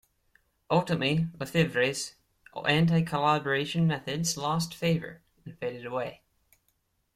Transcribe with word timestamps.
Ultimately, 0.71 1.27
LeFevre's 1.37 2.15
anti-collaboration 2.65 3.85
methods 3.85 4.35
lost 4.35 4.73
favor 4.73 5.21
and 5.45 5.55
faded 5.59 5.85
away. 5.85 6.23